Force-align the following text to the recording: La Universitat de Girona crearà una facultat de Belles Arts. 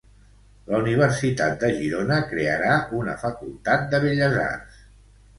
La 0.69 0.77
Universitat 0.83 1.59
de 1.63 1.67
Girona 1.75 2.17
crearà 2.31 2.71
una 3.01 3.15
facultat 3.25 3.85
de 3.93 4.01
Belles 4.07 4.39
Arts. 4.45 4.81